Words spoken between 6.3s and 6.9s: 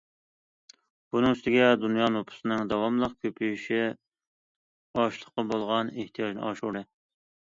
ئاشۇردى.